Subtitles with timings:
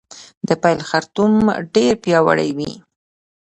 [0.47, 1.33] د پیل خرطوم
[1.75, 2.71] ډیر پیاوړی وي